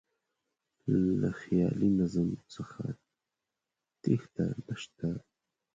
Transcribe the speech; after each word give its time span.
له 1.21 1.29
خیالي 1.41 1.89
نظم 1.99 2.29
څخه 2.53 2.83
تېښته 4.01 4.45
نه 4.67 4.75
شته. 4.81 5.09